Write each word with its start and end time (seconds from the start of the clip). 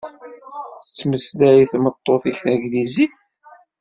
Tettmeslay 0.83 1.61
tmeṭṭut-ik 1.71 2.37
taglizit? 2.43 3.17